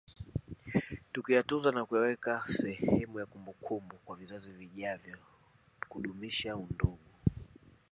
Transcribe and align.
Tukiyatunza 1.13 1.69
na 1.71 1.85
kuweka 1.85 2.43
sehemu 2.49 3.19
ya 3.19 3.25
kumbukumbu 3.25 3.95
kwa 4.05 4.15
vizazi 4.15 4.51
vijavyo 4.51 5.17
kudumisha 5.89 6.55
undugu 6.57 6.99